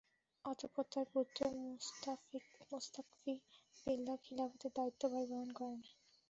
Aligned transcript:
অতঃপর 0.45 0.85
তার 0.91 1.05
পুত্র 1.13 1.39
মুসতাকফী 2.71 3.33
বিল্লাহ 3.87 4.17
খিলাফতের 4.25 4.71
দায়িত্বভার 4.77 5.23
গ্রহণ 5.29 5.49
করেন। 5.59 5.79